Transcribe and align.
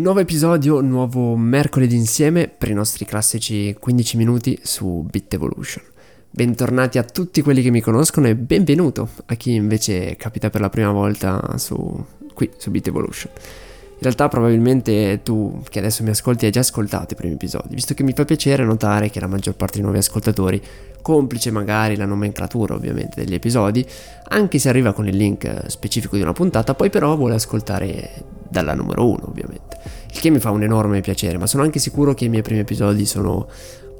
Nuovo 0.00 0.20
episodio, 0.20 0.80
nuovo 0.80 1.36
mercoledì 1.36 1.94
insieme 1.94 2.48
per 2.48 2.70
i 2.70 2.72
nostri 2.72 3.04
classici 3.04 3.76
15 3.78 4.16
minuti 4.16 4.58
su 4.62 5.06
Bit 5.06 5.34
Evolution. 5.34 5.84
Bentornati 6.30 6.96
a 6.96 7.02
tutti 7.02 7.42
quelli 7.42 7.60
che 7.60 7.68
mi 7.68 7.82
conoscono 7.82 8.26
e 8.26 8.34
benvenuto 8.34 9.10
a 9.26 9.34
chi 9.34 9.52
invece 9.52 10.16
capita 10.16 10.48
per 10.48 10.62
la 10.62 10.70
prima 10.70 10.90
volta 10.90 11.58
su, 11.58 12.02
qui 12.32 12.48
su 12.56 12.70
Bit 12.70 12.86
Evolution. 12.86 13.30
In 13.34 13.98
realtà 14.00 14.28
probabilmente 14.28 15.20
tu 15.22 15.62
che 15.68 15.80
adesso 15.80 16.02
mi 16.02 16.08
ascolti 16.08 16.46
hai 16.46 16.50
già 16.50 16.60
ascoltato 16.60 17.12
i 17.12 17.16
primi 17.16 17.34
episodi, 17.34 17.74
visto 17.74 17.92
che 17.92 18.02
mi 18.02 18.14
fa 18.14 18.24
piacere 18.24 18.64
notare 18.64 19.10
che 19.10 19.20
la 19.20 19.26
maggior 19.26 19.54
parte 19.54 19.74
dei 19.74 19.82
nuovi 19.82 19.98
ascoltatori, 19.98 20.62
complice 21.02 21.50
magari 21.50 21.96
la 21.96 22.06
nomenclatura 22.06 22.72
ovviamente 22.74 23.22
degli 23.22 23.34
episodi, 23.34 23.86
anche 24.28 24.58
se 24.58 24.70
arriva 24.70 24.94
con 24.94 25.06
il 25.06 25.16
link 25.16 25.66
specifico 25.66 26.16
di 26.16 26.22
una 26.22 26.32
puntata, 26.32 26.74
poi 26.74 26.88
però 26.88 27.14
vuole 27.16 27.34
ascoltare 27.34 28.24
dalla 28.48 28.72
numero 28.72 29.06
uno 29.06 29.28
ovviamente. 29.28 29.69
Il 30.12 30.20
che 30.20 30.30
mi 30.30 30.38
fa 30.38 30.50
un 30.50 30.62
enorme 30.62 31.00
piacere, 31.00 31.38
ma 31.38 31.46
sono 31.46 31.62
anche 31.62 31.78
sicuro 31.78 32.14
che 32.14 32.24
i 32.24 32.28
miei 32.28 32.42
primi 32.42 32.60
episodi 32.60 33.06
sono 33.06 33.48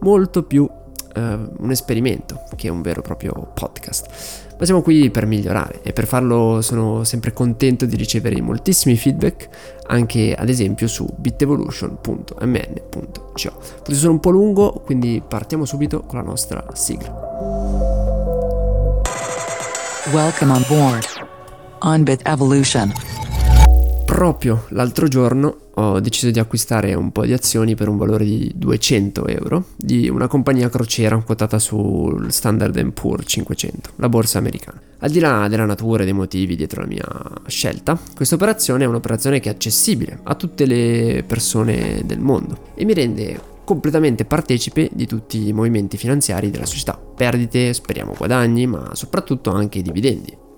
molto 0.00 0.45
più 0.45 0.62
uh, 0.62 1.18
un 1.18 1.70
esperimento 1.70 2.42
che 2.56 2.68
un 2.68 2.82
vero 2.82 3.00
e 3.00 3.02
proprio 3.02 3.50
podcast 3.54 4.48
ma 4.60 4.66
siamo 4.66 4.82
qui 4.82 5.10
per 5.10 5.24
migliorare 5.24 5.80
e 5.82 5.95
per 5.95 6.06
farlo 6.06 6.60
sono 6.60 7.02
sempre 7.04 7.32
contento 7.32 7.87
di 7.87 7.96
ricevere 7.96 8.38
moltissimi 8.42 8.95
feedback 8.95 9.48
anche 9.87 10.34
ad 10.34 10.51
esempio 10.51 10.87
su 10.87 11.09
bitevolution.mn.co. 11.16 13.32
Forse 13.32 13.95
sono 13.95 14.12
un 14.12 14.20
po' 14.20 14.28
lungo, 14.28 14.82
quindi 14.84 15.23
partiamo 15.26 15.65
subito 15.65 16.02
con 16.02 16.18
la 16.18 16.24
nostra 16.24 16.62
sigla. 16.74 17.10
Welcome 20.12 20.52
on 20.52 20.62
board 20.68 21.06
on 21.78 22.02
Bit 22.02 22.20
Evolution. 22.26 22.92
Proprio 24.20 24.66
l'altro 24.73 25.09
giorno 25.09 25.70
ho 25.73 25.98
deciso 25.98 26.30
di 26.30 26.38
acquistare 26.38 26.92
un 26.92 27.10
po' 27.10 27.24
di 27.24 27.33
azioni 27.33 27.74
per 27.74 27.88
un 27.88 27.97
valore 27.97 28.27
di 28.27 28.52
200 28.55 29.27
euro 29.27 29.65
di 29.79 30.10
una 30.10 30.27
compagnia 30.27 30.68
crociera 30.68 31.16
quotata 31.23 31.59
sul 31.59 32.30
Standard 32.30 32.79
Poor's 32.93 33.24
500, 33.27 33.93
la 33.96 34.10
borsa 34.10 34.37
americana. 34.37 34.79
Al 34.99 35.10
di 35.10 35.21
là 35.21 35.49
della 35.49 35.65
natura 35.65 36.02
e 36.02 36.04
dei 36.04 36.12
motivi 36.12 36.54
dietro 36.54 36.82
la 36.82 36.87
mia 36.87 37.07
scelta, 37.46 37.99
questa 38.15 38.35
operazione 38.35 38.85
è 38.85 38.88
un'operazione 38.88 39.40
che 39.40 39.49
è 39.49 39.52
accessibile 39.52 40.21
a 40.23 40.34
tutte 40.34 40.66
le 40.66 41.24
persone 41.27 42.02
del 42.05 42.21
mondo 42.21 42.73
e 42.74 42.84
mi 42.84 42.93
rende 42.93 43.40
completamente 43.65 44.27
partecipe 44.27 44.90
di 44.93 45.07
tutti 45.07 45.49
i 45.49 45.55
movimenti 45.55 45.96
finanziari 45.96 46.51
della 46.51 46.66
società. 46.66 46.95
Perdite, 46.99 47.73
speriamo 47.73 48.12
guadagni, 48.15 48.66
ma 48.66 48.90
soprattutto 48.93 49.51
anche 49.51 49.80
dividendi. 49.80 50.49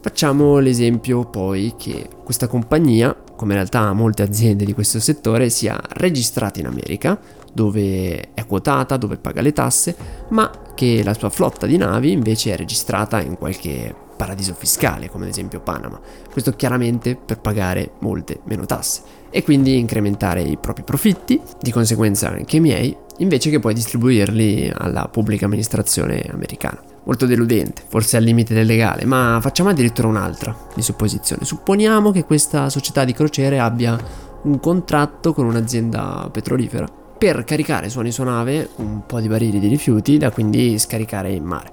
Facciamo 0.00 0.58
l'esempio 0.58 1.24
poi 1.24 1.74
che 1.76 2.08
questa 2.22 2.46
compagnia, 2.46 3.14
come 3.14 3.52
in 3.52 3.58
realtà 3.58 3.92
molte 3.92 4.22
aziende 4.22 4.64
di 4.64 4.72
questo 4.72 5.00
settore, 5.00 5.50
sia 5.50 5.80
registrata 5.88 6.60
in 6.60 6.66
America, 6.66 7.18
dove 7.52 8.34
è 8.34 8.46
quotata, 8.46 8.96
dove 8.96 9.16
paga 9.16 9.40
le 9.40 9.52
tasse, 9.52 9.96
ma 10.28 10.50
che 10.74 11.02
la 11.02 11.14
sua 11.14 11.30
flotta 11.30 11.66
di 11.66 11.76
navi 11.76 12.12
invece 12.12 12.52
è 12.52 12.56
registrata 12.56 13.20
in 13.20 13.36
qualche 13.36 13.94
paradiso 14.16 14.54
fiscale, 14.54 15.10
come 15.10 15.24
ad 15.24 15.30
esempio 15.30 15.60
Panama. 15.60 16.00
Questo 16.30 16.52
chiaramente 16.52 17.16
per 17.16 17.40
pagare 17.40 17.92
molte 18.00 18.40
meno 18.44 18.64
tasse 18.64 19.02
e 19.30 19.42
quindi 19.42 19.78
incrementare 19.78 20.42
i 20.42 20.56
propri 20.56 20.82
profitti, 20.82 21.40
di 21.60 21.70
conseguenza 21.70 22.28
anche 22.28 22.56
i 22.56 22.60
miei, 22.60 22.96
invece 23.18 23.50
che 23.50 23.58
poi 23.58 23.74
distribuirli 23.74 24.72
alla 24.74 25.08
pubblica 25.08 25.46
amministrazione 25.46 26.22
americana 26.30 26.94
molto 27.06 27.26
deludente, 27.26 27.82
forse 27.86 28.16
al 28.16 28.24
limite 28.24 28.52
del 28.52 28.66
legale, 28.66 29.04
ma 29.04 29.38
facciamo 29.40 29.70
addirittura 29.70 30.08
un'altra 30.08 30.54
di 30.74 30.82
supposizione. 30.82 31.44
Supponiamo 31.44 32.10
che 32.10 32.24
questa 32.24 32.68
società 32.68 33.04
di 33.04 33.12
crociere 33.12 33.58
abbia 33.58 33.98
un 34.42 34.60
contratto 34.60 35.32
con 35.32 35.46
un'azienda 35.46 36.28
petrolifera 36.30 36.86
per 37.18 37.44
caricare 37.44 37.88
su 37.88 37.98
ogni 37.98 38.12
sua 38.12 38.24
nave 38.24 38.68
un 38.76 39.06
po' 39.06 39.20
di 39.20 39.28
barili 39.28 39.58
di 39.58 39.68
rifiuti 39.68 40.18
da 40.18 40.30
quindi 40.30 40.78
scaricare 40.78 41.32
in 41.32 41.44
mare. 41.44 41.70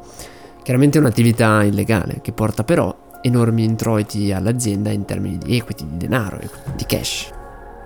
Chiaramente 0.63 0.97
è 0.97 1.01
un'attività 1.01 1.63
illegale 1.63 2.19
che 2.21 2.31
porta 2.31 2.63
però 2.63 2.95
enormi 3.21 3.63
introiti 3.63 4.31
all'azienda 4.31 4.91
in 4.91 5.05
termini 5.05 5.37
di 5.37 5.57
equity, 5.57 5.85
di 5.89 5.97
denaro, 5.97 6.39
di 6.75 6.85
cash. 6.85 7.31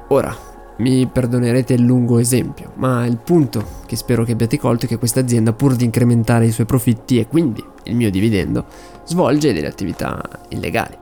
Ora, 0.10 0.36
mi 0.78 1.08
perdonerete 1.08 1.74
il 1.74 1.82
lungo 1.82 2.20
esempio, 2.20 2.72
ma 2.76 3.06
il 3.06 3.18
punto 3.18 3.64
che 3.86 3.96
spero 3.96 4.24
che 4.24 4.34
abbiate 4.34 4.60
colto 4.60 4.86
è 4.86 4.88
che 4.88 4.98
questa 4.98 5.20
azienda, 5.20 5.54
pur 5.54 5.76
di 5.76 5.86
incrementare 5.86 6.46
i 6.46 6.52
suoi 6.52 6.66
profitti 6.66 7.20
e 7.20 7.28
quindi 7.28 7.64
il 7.84 7.96
mio 7.96 8.12
dividendo, 8.12 8.66
svolge 9.06 9.54
delle 9.54 9.68
attività 9.68 10.22
illegali. 10.50 10.96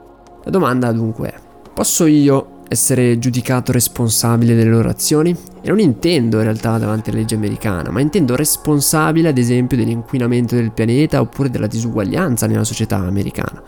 La 0.43 0.51
domanda 0.51 0.91
dunque 0.91 1.29
è, 1.29 1.35
posso 1.73 2.05
io 2.05 2.53
essere 2.67 3.19
giudicato 3.19 3.71
responsabile 3.71 4.55
delle 4.55 4.69
loro 4.69 4.89
azioni? 4.89 5.35
E 5.61 5.69
non 5.69 5.79
intendo 5.79 6.37
in 6.37 6.43
realtà 6.43 6.77
davanti 6.77 7.09
alla 7.09 7.19
legge 7.19 7.35
americana, 7.35 7.89
ma 7.89 7.99
intendo 7.99 8.35
responsabile 8.35 9.29
ad 9.29 9.37
esempio 9.37 9.77
dell'inquinamento 9.77 10.55
del 10.55 10.71
pianeta 10.71 11.19
oppure 11.21 11.49
della 11.49 11.67
disuguaglianza 11.67 12.47
nella 12.47 12.63
società 12.63 12.97
americana. 12.97 13.61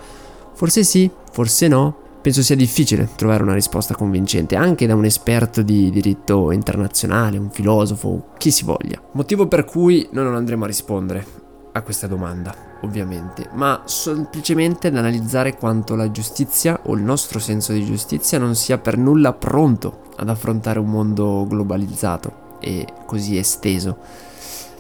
Forse 0.54 0.84
sì, 0.84 1.10
forse 1.32 1.68
no, 1.68 1.98
Penso 2.28 2.44
sia 2.44 2.58
difficile 2.58 3.08
trovare 3.16 3.42
una 3.42 3.54
risposta 3.54 3.96
convincente 3.96 4.58
anche 4.58 4.86
da 4.86 4.96
un 4.96 5.06
esperto 5.06 5.62
di 5.62 5.90
diritto 5.90 6.52
internazionale, 6.52 7.38
un 7.38 7.50
filosofo, 7.50 8.32
chi 8.38 8.52
si 8.52 8.66
voglia. 8.66 9.02
Motivo 9.14 9.48
per 9.48 9.64
cui 9.64 10.10
noi 10.12 10.26
non 10.26 10.36
andremo 10.36 10.66
a 10.66 10.68
rispondere 10.68 11.26
a 11.72 11.82
questa 11.84 12.06
domanda, 12.06 12.54
ovviamente, 12.82 13.48
ma 13.54 13.84
semplicemente 13.86 14.88
ad 14.88 14.98
analizzare 14.98 15.56
quanto 15.56 15.96
la 15.96 16.12
giustizia 16.12 16.82
o 16.84 16.96
il 16.96 17.02
nostro 17.02 17.40
senso 17.40 17.72
di 17.72 17.86
giustizia 17.86 18.38
non 18.38 18.56
sia 18.56 18.78
per 18.78 18.98
nulla 18.98 19.32
pronto 19.32 20.12
ad 20.18 20.28
affrontare 20.28 20.80
un 20.80 20.90
mondo 20.90 21.46
globalizzato 21.48 22.58
e 22.60 22.86
così 23.06 23.38
esteso 23.38 24.00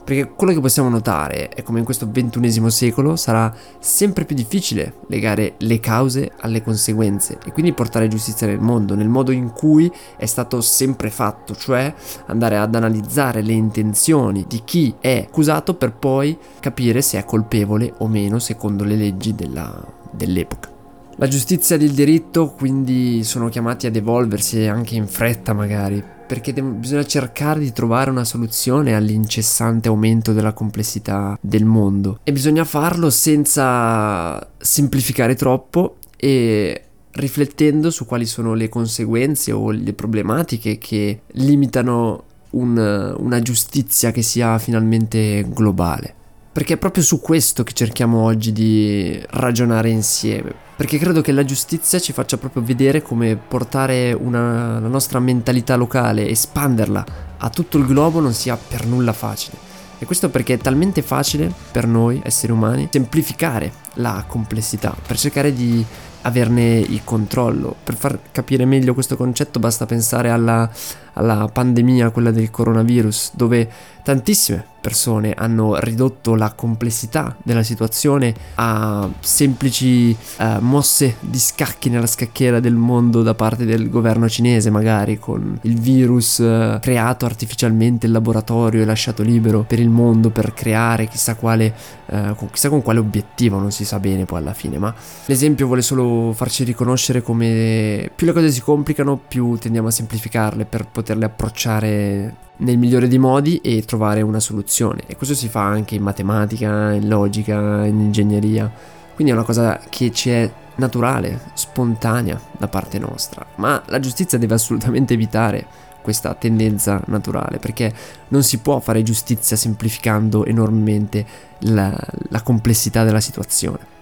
perché 0.07 0.29
quello 0.29 0.53
che 0.53 0.61
possiamo 0.61 0.87
notare 0.87 1.49
è 1.49 1.63
come 1.63 1.79
in 1.79 1.83
questo 1.83 2.07
ventunesimo 2.09 2.69
secolo 2.69 3.17
sarà 3.17 3.53
sempre 3.77 4.23
più 4.23 4.37
difficile 4.37 4.99
legare 5.07 5.55
le 5.57 5.81
cause 5.81 6.31
alle 6.39 6.63
conseguenze 6.63 7.37
e 7.45 7.51
quindi 7.51 7.73
portare 7.73 8.07
giustizia 8.07 8.47
nel 8.47 8.61
mondo, 8.61 8.95
nel 8.95 9.09
modo 9.09 9.31
in 9.31 9.51
cui 9.51 9.91
è 10.15 10.25
stato 10.25 10.61
sempre 10.61 11.09
fatto, 11.09 11.53
cioè 11.53 11.93
andare 12.27 12.57
ad 12.57 12.73
analizzare 12.73 13.41
le 13.41 13.51
intenzioni 13.51 14.45
di 14.47 14.61
chi 14.63 14.95
è 15.01 15.25
accusato 15.27 15.73
per 15.73 15.91
poi 15.91 16.37
capire 16.61 17.01
se 17.01 17.19
è 17.19 17.25
colpevole 17.25 17.93
o 17.97 18.07
meno 18.07 18.39
secondo 18.39 18.85
le 18.85 18.95
leggi 18.95 19.35
della, 19.35 19.85
dell'epoca. 20.11 20.69
La 21.17 21.27
giustizia 21.27 21.75
e 21.75 21.83
il 21.83 21.91
diritto 21.91 22.51
quindi 22.51 23.25
sono 23.25 23.49
chiamati 23.49 23.87
ad 23.87 23.95
evolversi 23.97 24.67
anche 24.67 24.95
in 24.95 25.05
fretta 25.05 25.51
magari, 25.51 26.01
perché 26.27 26.53
de- 26.53 26.61
bisogna 26.61 27.05
cercare 27.05 27.61
di 27.61 27.71
trovare 27.71 28.09
una 28.09 28.25
soluzione 28.25 28.93
all'incessante 28.93 29.87
aumento 29.87 30.33
della 30.33 30.53
complessità 30.53 31.37
del 31.41 31.65
mondo 31.65 32.19
e 32.23 32.31
bisogna 32.33 32.65
farlo 32.65 33.09
senza 33.09 34.47
semplificare 34.57 35.35
troppo 35.35 35.95
e 36.17 36.81
riflettendo 37.11 37.89
su 37.89 38.05
quali 38.05 38.25
sono 38.25 38.53
le 38.53 38.69
conseguenze 38.69 39.51
o 39.51 39.71
le 39.71 39.93
problematiche 39.93 40.77
che 40.77 41.21
limitano 41.33 42.23
un, 42.51 43.15
una 43.17 43.41
giustizia 43.41 44.11
che 44.11 44.21
sia 44.21 44.57
finalmente 44.57 45.45
globale. 45.47 46.13
Perché 46.51 46.73
è 46.73 46.77
proprio 46.77 47.03
su 47.03 47.19
questo 47.19 47.63
che 47.63 47.73
cerchiamo 47.73 48.21
oggi 48.23 48.51
di 48.51 49.19
ragionare 49.29 49.89
insieme. 49.89 50.65
Perché 50.77 50.99
credo 50.99 51.21
che 51.21 51.31
la 51.31 51.43
giustizia 51.43 51.97
ci 51.97 52.13
faccia 52.13 52.37
proprio 52.37 52.61
vedere 52.61 53.01
come 53.01 53.35
portare 53.35 54.13
una, 54.13 54.79
la 54.79 54.87
nostra 54.87 55.19
mentalità 55.19 55.75
locale, 55.75 56.29
espanderla 56.29 57.05
a 57.39 57.49
tutto 57.49 57.79
il 57.79 57.87
globo 57.87 58.19
non 58.19 58.31
sia 58.31 58.55
per 58.55 58.85
nulla 58.85 59.11
facile. 59.11 59.57
E 59.97 60.05
questo 60.05 60.29
perché 60.29 60.53
è 60.53 60.57
talmente 60.59 61.01
facile 61.01 61.51
per 61.71 61.87
noi 61.87 62.21
esseri 62.23 62.51
umani 62.51 62.89
semplificare 62.91 63.71
la 63.95 64.23
complessità, 64.27 64.95
per 65.05 65.17
cercare 65.17 65.51
di 65.51 65.83
averne 66.27 66.77
il 66.77 67.01
controllo. 67.03 67.75
Per 67.83 67.95
far 67.95 68.19
capire 68.31 68.65
meglio 68.65 68.93
questo 68.93 69.15
concetto 69.15 69.59
basta 69.59 69.85
pensare 69.85 70.29
alla, 70.29 70.69
alla 71.13 71.49
pandemia, 71.51 72.11
quella 72.11 72.31
del 72.31 72.51
coronavirus, 72.51 73.31
dove 73.33 73.69
tantissime 74.03 74.65
persone 74.79 75.33
hanno 75.35 75.75
ridotto 75.79 76.35
la 76.35 76.53
complessità 76.53 77.35
della 77.43 77.63
situazione 77.63 78.33
a 78.55 79.09
semplici 79.19 80.15
uh, 80.39 80.59
mosse 80.59 81.17
di 81.19 81.37
scacchi 81.39 81.89
nella 81.89 82.07
scacchiera 82.07 82.61
del 82.61 82.75
mondo 82.75 83.21
da 83.21 83.33
parte 83.33 83.65
del 83.65 83.89
governo 83.89 84.29
cinese, 84.29 84.69
magari 84.69 85.19
con 85.19 85.59
il 85.63 85.77
virus 85.77 86.37
uh, 86.37 86.79
creato 86.79 87.25
artificialmente 87.25 88.05
in 88.05 88.13
laboratorio 88.13 88.81
e 88.81 88.85
lasciato 88.85 89.23
libero 89.23 89.65
per 89.67 89.79
il 89.79 89.89
mondo 89.89 90.29
per 90.29 90.53
creare 90.53 91.07
chissà 91.07 91.35
quale, 91.35 91.73
uh, 92.05 92.33
con, 92.35 92.49
chissà 92.49 92.69
con 92.69 92.81
quale 92.81 92.99
obiettivo, 92.99 93.59
non 93.59 93.71
si 93.71 93.83
sa 93.83 93.99
bene 93.99 94.23
poi 94.23 94.39
alla 94.39 94.53
fine, 94.53 94.77
ma 94.77 94.93
l'esempio 95.25 95.65
vuole 95.65 95.81
solo 95.81 96.05
farci 96.33 96.63
riconoscere 96.63 97.21
come 97.21 98.09
più 98.15 98.25
le 98.25 98.33
cose 98.33 98.51
si 98.51 98.61
complicano, 98.61 99.17
più 99.17 99.57
tendiamo 99.57 99.87
a 99.87 99.91
semplificarle 99.91 100.65
per 100.65 100.87
poterle 100.87 101.25
approcciare 101.25 102.35
nel 102.57 102.77
migliore 102.77 103.07
dei 103.07 103.17
modi 103.17 103.57
e 103.57 103.83
trovare 103.85 104.21
una 104.21 104.39
soluzione. 104.39 105.03
E 105.07 105.15
questo 105.15 105.35
si 105.35 105.47
fa 105.47 105.63
anche 105.63 105.95
in 105.95 106.03
matematica, 106.03 106.93
in 106.93 107.07
logica, 107.07 107.85
in 107.85 107.99
ingegneria. 107.99 108.71
Quindi 109.15 109.33
è 109.33 109.35
una 109.35 109.45
cosa 109.45 109.79
che 109.89 110.11
ci 110.11 110.29
è 110.29 110.51
naturale, 110.75 111.39
spontanea 111.53 112.39
da 112.57 112.67
parte 112.67 112.99
nostra, 112.99 113.45
ma 113.55 113.81
la 113.87 113.99
giustizia 113.99 114.37
deve 114.37 114.53
assolutamente 114.53 115.13
evitare 115.13 115.65
questa 116.01 116.35
tendenza 116.35 117.01
naturale, 117.07 117.57
perché 117.57 117.93
non 118.29 118.43
si 118.43 118.59
può 118.59 118.79
fare 118.79 119.03
giustizia 119.03 119.57
semplificando 119.57 120.45
enormemente 120.45 121.25
la, 121.59 121.93
la 122.29 122.41
complessità 122.41 123.03
della 123.03 123.19
situazione. 123.19 123.96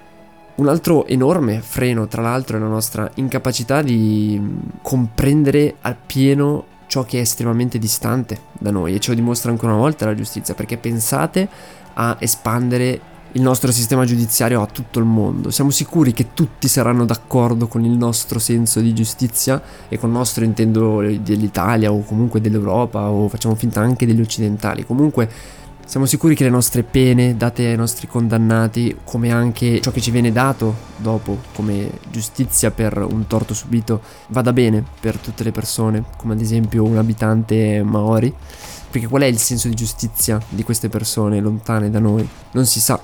Un 0.56 0.69
altro 0.69 1.06
enorme 1.06 1.60
freno, 1.60 2.07
tra 2.07 2.22
l'altro, 2.22 2.56
è 2.56 2.60
la 2.62 2.68
nostra 2.68 3.12
incapacità 3.16 3.81
di 3.81 4.42
comprendere 4.81 5.75
appieno 5.81 6.66
ciò 6.88 7.04
che 7.04 7.18
è 7.18 7.22
estremamente 7.22 7.78
distante 7.78 8.40
da 8.54 8.72
noi 8.72 8.96
e 8.96 9.00
ce 9.02 9.10
lo 9.10 9.16
dimostra 9.16 9.52
ancora 9.52 9.74
una 9.74 9.81
volta 9.81 10.06
la 10.06 10.16
giustizia, 10.16 10.54
perché 10.54 10.78
pensate 10.78 11.50
a 11.96 12.16
espandere 12.19 13.13
il 13.34 13.42
nostro 13.42 13.69
sistema 13.74 14.06
giudiziario 14.06 14.62
a 14.62 14.66
tutto 14.66 15.00
il 15.00 15.06
mondo. 15.06 15.52
Siamo 15.52 15.72
sicuri 15.72 16.13
che 16.13 16.28
tutti 16.34 16.69
saranno 16.69 17.04
d'accordo 17.04 17.68
con 17.68 17.84
il 17.84 17.92
nostro 17.92 18.40
senso 18.40 18.80
di 18.80 18.94
giustizia 18.94 19.62
e 19.90 19.98
con 19.98 20.08
il 20.10 20.16
nostro 20.16 20.46
intendo 20.46 21.01
dell'Italia 21.01 21.92
o 21.92 22.01
comunque 22.04 22.40
dell'Europa 22.40 23.10
o 23.10 23.28
facciamo 23.28 23.56
finta 23.56 23.81
anche 23.81 24.06
degli 24.06 24.22
occidentali. 24.22 24.86
Comunque 24.86 25.30
siamo 25.86 26.08
sicuri 26.08 26.36
che 26.36 26.44
le 26.44 26.50
nostre 26.50 26.84
pene 26.84 27.38
date 27.38 27.68
ai 27.68 27.76
nostri 27.76 28.08
condannati, 28.08 28.98
come 29.04 29.32
anche 29.32 29.80
ciò 29.82 29.92
che 29.92 30.02
ci 30.02 30.12
viene 30.12 30.32
dato 30.32 30.76
dopo 30.98 31.38
come 31.54 32.00
giustizia 32.10 32.72
per 32.72 32.98
un 32.98 33.28
torto 33.28 33.54
subito, 33.54 34.02
vada 34.30 34.52
bene 34.52 34.84
per 35.00 35.18
tutte 35.18 35.44
le 35.44 35.52
persone, 35.52 36.04
come 36.18 36.34
ad 36.34 36.42
esempio 36.42 36.84
un 36.84 36.98
abitante 36.98 37.84
maori? 37.84 38.34
Perché 38.90 39.08
qual 39.08 39.22
è 39.22 39.26
il 39.26 39.38
senso 39.38 39.68
di 39.68 39.76
giustizia 39.76 40.40
di 40.50 40.64
queste 40.64 40.90
persone 40.90 41.40
lontane 41.40 41.90
da 41.90 42.00
noi? 42.00 42.28
Non 42.52 42.66
si 42.66 42.80
sa, 42.80 43.00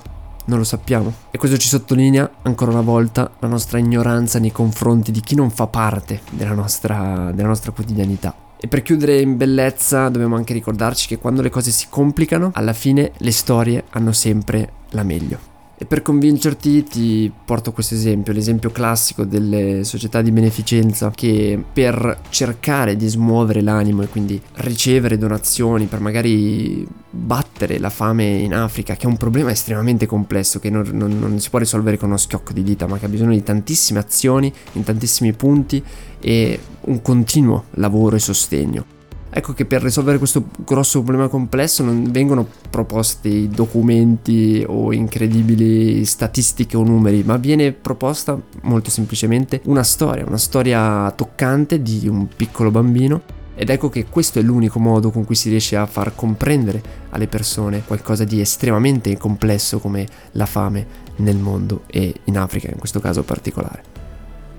non 0.46 0.58
lo 0.58 0.64
sappiamo. 0.64 1.12
E 1.30 1.38
questo 1.38 1.56
ci 1.58 1.68
sottolinea 1.68 2.28
ancora 2.42 2.72
una 2.72 2.80
volta 2.80 3.30
la 3.38 3.48
nostra 3.48 3.78
ignoranza 3.78 4.38
nei 4.38 4.52
confronti 4.52 5.12
di 5.12 5.20
chi 5.20 5.34
non 5.34 5.50
fa 5.50 5.66
parte 5.66 6.22
della 6.30 6.54
nostra, 6.54 7.30
della 7.32 7.48
nostra 7.48 7.70
quotidianità. 7.70 8.41
E 8.64 8.68
per 8.68 8.82
chiudere 8.82 9.20
in 9.20 9.36
bellezza 9.36 10.08
dobbiamo 10.08 10.36
anche 10.36 10.52
ricordarci 10.52 11.08
che 11.08 11.18
quando 11.18 11.42
le 11.42 11.50
cose 11.50 11.72
si 11.72 11.86
complicano, 11.90 12.52
alla 12.54 12.72
fine 12.72 13.10
le 13.16 13.32
storie 13.32 13.82
hanno 13.90 14.12
sempre 14.12 14.72
la 14.90 15.02
meglio. 15.02 15.51
E 15.82 15.84
per 15.84 16.00
convincerti 16.00 16.84
ti 16.84 17.32
porto 17.44 17.72
questo 17.72 17.94
esempio, 17.94 18.32
l'esempio 18.32 18.70
classico 18.70 19.24
delle 19.24 19.82
società 19.82 20.22
di 20.22 20.30
beneficenza 20.30 21.10
che 21.10 21.60
per 21.72 22.20
cercare 22.28 22.94
di 22.94 23.08
smuovere 23.08 23.62
l'animo 23.62 24.02
e 24.02 24.06
quindi 24.06 24.40
ricevere 24.58 25.18
donazioni 25.18 25.86
per 25.86 25.98
magari 25.98 26.86
battere 27.10 27.80
la 27.80 27.90
fame 27.90 28.24
in 28.26 28.54
Africa, 28.54 28.94
che 28.94 29.06
è 29.06 29.08
un 29.08 29.16
problema 29.16 29.50
estremamente 29.50 30.06
complesso 30.06 30.60
che 30.60 30.70
non, 30.70 30.88
non, 30.92 31.18
non 31.18 31.40
si 31.40 31.50
può 31.50 31.58
risolvere 31.58 31.96
con 31.96 32.10
uno 32.10 32.16
schiocco 32.16 32.52
di 32.52 32.62
dita, 32.62 32.86
ma 32.86 32.96
che 32.96 33.06
ha 33.06 33.08
bisogno 33.08 33.32
di 33.32 33.42
tantissime 33.42 33.98
azioni 33.98 34.52
in 34.74 34.84
tantissimi 34.84 35.32
punti 35.32 35.82
e 36.20 36.60
un 36.82 37.02
continuo 37.02 37.64
lavoro 37.70 38.14
e 38.14 38.20
sostegno. 38.20 39.01
Ecco 39.34 39.54
che 39.54 39.64
per 39.64 39.80
risolvere 39.80 40.18
questo 40.18 40.44
grosso 40.58 41.00
problema 41.02 41.28
complesso 41.28 41.82
non 41.82 42.10
vengono 42.10 42.46
proposti 42.68 43.48
documenti 43.48 44.62
o 44.66 44.92
incredibili 44.92 46.04
statistiche 46.04 46.76
o 46.76 46.82
numeri, 46.82 47.22
ma 47.22 47.38
viene 47.38 47.72
proposta 47.72 48.38
molto 48.62 48.90
semplicemente 48.90 49.62
una 49.64 49.84
storia, 49.84 50.26
una 50.26 50.36
storia 50.36 51.10
toccante 51.12 51.80
di 51.80 52.06
un 52.08 52.28
piccolo 52.28 52.70
bambino 52.70 53.22
ed 53.54 53.70
ecco 53.70 53.88
che 53.88 54.04
questo 54.04 54.38
è 54.38 54.42
l'unico 54.42 54.78
modo 54.78 55.10
con 55.10 55.24
cui 55.24 55.34
si 55.34 55.48
riesce 55.48 55.76
a 55.76 55.86
far 55.86 56.14
comprendere 56.14 56.82
alle 57.10 57.26
persone 57.26 57.84
qualcosa 57.86 58.24
di 58.24 58.38
estremamente 58.38 59.16
complesso 59.16 59.78
come 59.78 60.06
la 60.32 60.46
fame 60.46 60.86
nel 61.16 61.38
mondo 61.38 61.84
e 61.86 62.12
in 62.24 62.36
Africa 62.36 62.68
in 62.70 62.78
questo 62.78 63.00
caso 63.00 63.22
particolare. 63.22 63.82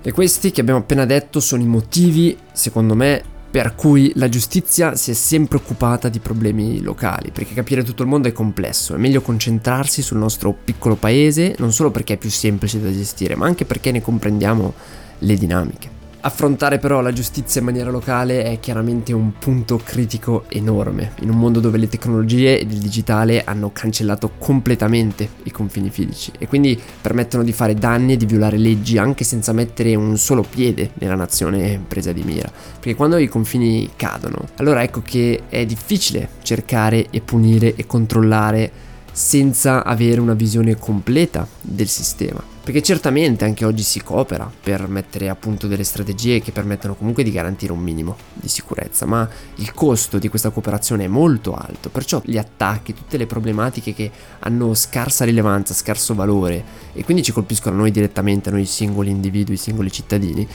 E 0.02 0.10
questi 0.10 0.50
che 0.50 0.60
abbiamo 0.60 0.80
appena 0.80 1.06
detto 1.06 1.38
sono 1.38 1.62
i 1.62 1.66
motivi, 1.66 2.36
secondo 2.52 2.94
me, 2.94 3.32
per 3.54 3.76
cui 3.76 4.10
la 4.16 4.28
giustizia 4.28 4.96
si 4.96 5.12
è 5.12 5.14
sempre 5.14 5.58
occupata 5.58 6.08
di 6.08 6.18
problemi 6.18 6.82
locali, 6.82 7.30
perché 7.30 7.54
capire 7.54 7.84
tutto 7.84 8.02
il 8.02 8.08
mondo 8.08 8.26
è 8.26 8.32
complesso, 8.32 8.96
è 8.96 8.98
meglio 8.98 9.20
concentrarsi 9.20 10.02
sul 10.02 10.18
nostro 10.18 10.52
piccolo 10.52 10.96
paese, 10.96 11.54
non 11.58 11.70
solo 11.70 11.92
perché 11.92 12.14
è 12.14 12.16
più 12.16 12.30
semplice 12.30 12.80
da 12.80 12.90
gestire, 12.90 13.36
ma 13.36 13.46
anche 13.46 13.64
perché 13.64 13.92
ne 13.92 14.02
comprendiamo 14.02 14.74
le 15.20 15.36
dinamiche. 15.36 15.93
Affrontare 16.26 16.78
però 16.78 17.02
la 17.02 17.12
giustizia 17.12 17.60
in 17.60 17.66
maniera 17.66 17.90
locale 17.90 18.44
è 18.44 18.58
chiaramente 18.58 19.12
un 19.12 19.32
punto 19.38 19.78
critico 19.84 20.46
enorme, 20.48 21.12
in 21.20 21.28
un 21.28 21.36
mondo 21.36 21.60
dove 21.60 21.76
le 21.76 21.86
tecnologie 21.86 22.58
ed 22.58 22.72
il 22.72 22.78
digitale 22.78 23.44
hanno 23.44 23.70
cancellato 23.70 24.30
completamente 24.38 25.28
i 25.42 25.50
confini 25.50 25.90
fisici 25.90 26.32
e 26.38 26.48
quindi 26.48 26.80
permettono 26.98 27.42
di 27.42 27.52
fare 27.52 27.74
danni 27.74 28.14
e 28.14 28.16
di 28.16 28.24
violare 28.24 28.56
leggi 28.56 28.96
anche 28.96 29.22
senza 29.22 29.52
mettere 29.52 29.94
un 29.96 30.16
solo 30.16 30.40
piede 30.40 30.92
nella 30.94 31.14
nazione 31.14 31.78
presa 31.86 32.10
di 32.12 32.22
mira. 32.22 32.50
Perché 32.50 32.94
quando 32.94 33.18
i 33.18 33.28
confini 33.28 33.90
cadono, 33.94 34.48
allora 34.56 34.82
ecco 34.82 35.02
che 35.02 35.42
è 35.50 35.66
difficile 35.66 36.30
cercare 36.40 37.08
e 37.10 37.20
punire 37.20 37.74
e 37.74 37.84
controllare 37.84 38.83
senza 39.14 39.84
avere 39.84 40.20
una 40.20 40.34
visione 40.34 40.76
completa 40.76 41.46
del 41.60 41.86
sistema. 41.86 42.42
Perché 42.64 42.82
certamente 42.82 43.44
anche 43.44 43.64
oggi 43.64 43.82
si 43.82 44.02
coopera 44.02 44.50
per 44.62 44.88
mettere 44.88 45.28
a 45.28 45.36
punto 45.36 45.68
delle 45.68 45.84
strategie 45.84 46.40
che 46.40 46.50
permettono 46.50 46.94
comunque 46.94 47.22
di 47.22 47.30
garantire 47.30 47.72
un 47.72 47.78
minimo 47.78 48.16
di 48.32 48.48
sicurezza, 48.48 49.06
ma 49.06 49.28
il 49.56 49.72
costo 49.72 50.18
di 50.18 50.28
questa 50.28 50.50
cooperazione 50.50 51.04
è 51.04 51.08
molto 51.08 51.54
alto, 51.54 51.90
perciò 51.90 52.20
gli 52.24 52.38
attacchi, 52.38 52.94
tutte 52.94 53.18
le 53.18 53.26
problematiche 53.26 53.94
che 53.94 54.10
hanno 54.40 54.74
scarsa 54.74 55.24
rilevanza, 55.24 55.74
scarso 55.74 56.14
valore 56.14 56.64
e 56.94 57.04
quindi 57.04 57.22
ci 57.22 57.32
colpiscono 57.32 57.76
noi 57.76 57.92
direttamente, 57.92 58.50
noi 58.50 58.64
singoli 58.64 59.10
individui, 59.10 59.58
singoli 59.58 59.92
cittadini, 59.92 60.48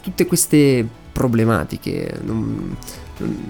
tutte 0.00 0.24
queste 0.24 0.88
problematiche 1.16 2.20
non, 2.24 2.76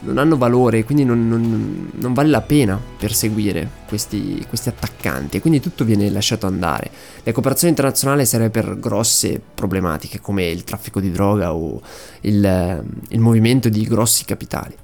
non 0.03 0.19
hanno 0.19 0.37
valore, 0.37 0.85
quindi 0.85 1.05
non, 1.05 1.91
non, 1.93 2.15
vale 2.15 2.29
la 2.29 2.41
pena 2.41 2.81
perseguire 2.97 3.69
questi, 3.89 4.45
questi 4.49 4.69
attaccanti 4.69 5.37
e 5.37 5.41
quindi 5.41 5.59
tutto 5.59 5.85
viene 5.85 6.09
lasciato 6.09 6.47
andare. 6.47 6.89
La 7.25 7.33
cooperazione 7.33 7.71
internazionale 7.71 8.25
serve 8.25 8.51
per 8.51 8.79
grosse 8.79 9.43
problematiche 9.53 10.21
come 10.21 10.47
il 10.47 10.63
traffico 10.63 11.01
di 11.01 11.11
droga 11.11 11.55
o 11.55 11.81
il, 12.21 12.85
il 13.09 13.19
movimento 13.19 13.69
di 13.69 13.83
grossi 13.83 14.25
capitali. 14.25 14.77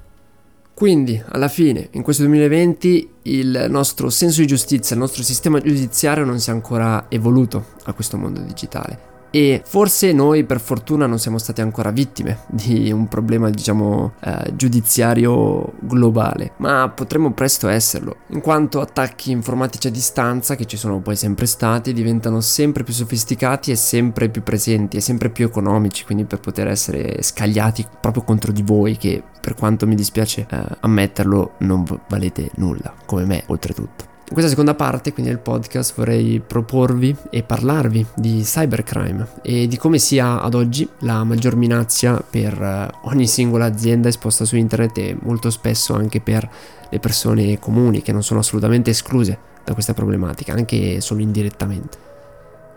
Quindi, 0.73 1.23
alla 1.29 1.47
fine, 1.47 1.87
in 1.91 2.01
questo 2.01 2.23
2020, 2.23 3.09
il 3.23 3.67
nostro 3.69 4.09
senso 4.09 4.41
di 4.41 4.47
giustizia, 4.47 4.95
il 4.95 5.01
nostro 5.01 5.23
sistema 5.23 5.61
giudiziario 5.61 6.25
non 6.25 6.39
si 6.39 6.49
è 6.49 6.53
ancora 6.53 7.05
evoluto 7.07 7.67
a 7.83 7.93
questo 7.93 8.17
mondo 8.17 8.41
digitale 8.41 9.12
e 9.35 9.63
forse 9.65 10.13
noi 10.13 10.43
per 10.43 10.59
fortuna 10.59 11.07
non 11.07 11.17
siamo 11.17 11.39
stati 11.39 11.59
ancora 11.59 11.89
vittime 11.89 12.41
di 12.51 12.91
un 12.91 13.07
problema 13.07 13.49
diciamo 13.49 14.13
eh, 14.19 14.55
giudiziario 14.55 15.73
globale 15.79 16.51
ma 16.57 16.87
potremmo 16.89 17.33
presto 17.33 17.67
esserlo 17.67 18.17
in 18.27 18.41
quanto 18.41 18.79
attacchi 18.79 19.31
informatici 19.31 19.87
a 19.87 19.89
distanza 19.89 20.53
che 20.53 20.65
ci 20.65 20.77
sono 20.77 20.99
poi 20.99 21.15
sempre 21.15 21.47
stati 21.47 21.93
diventano 21.93 22.41
sempre 22.41 22.83
più 22.83 22.93
sofisticati 22.93 23.71
e 23.71 23.75
sempre 23.75 24.29
più 24.29 24.43
presenti 24.43 24.97
e 24.97 25.01
sempre 25.01 25.31
più 25.31 25.47
economici 25.47 26.05
quindi 26.05 26.25
per 26.25 26.39
poter 26.39 26.67
essere 26.67 27.23
scagliati 27.23 27.87
proprio 27.99 28.21
contro 28.21 28.51
di 28.51 28.61
voi 28.61 28.97
che 28.97 29.23
per 29.41 29.55
quanto 29.55 29.87
mi 29.87 29.95
dispiace 29.95 30.45
eh, 30.47 30.63
ammetterlo 30.81 31.53
non 31.59 31.83
valete 32.07 32.51
nulla 32.57 32.93
come 33.07 33.25
me 33.25 33.43
oltretutto 33.47 34.12
in 34.25 34.31
questa 34.39 34.49
seconda 34.49 34.73
parte, 34.73 35.11
quindi 35.11 35.31
del 35.31 35.41
podcast, 35.41 35.93
vorrei 35.95 36.41
proporvi 36.45 37.15
e 37.29 37.43
parlarvi 37.43 38.05
di 38.15 38.41
cybercrime 38.41 39.27
e 39.41 39.67
di 39.67 39.77
come 39.77 39.99
sia 39.99 40.41
ad 40.41 40.53
oggi 40.53 40.87
la 40.99 41.23
maggior 41.23 41.55
minaccia 41.55 42.23
per 42.27 42.59
eh, 42.59 42.89
ogni 43.09 43.27
singola 43.27 43.65
azienda 43.65 44.07
esposta 44.07 44.45
su 44.45 44.55
internet 44.55 44.97
e 44.97 45.17
molto 45.21 45.49
spesso 45.49 45.93
anche 45.93 46.21
per 46.21 46.49
le 46.89 46.99
persone 46.99 47.59
comuni 47.59 48.01
che 48.01 48.11
non 48.11 48.23
sono 48.23 48.39
assolutamente 48.39 48.91
escluse 48.91 49.37
da 49.63 49.73
questa 49.73 49.93
problematica, 49.93 50.53
anche 50.53 51.01
solo 51.01 51.21
indirettamente. 51.21 52.11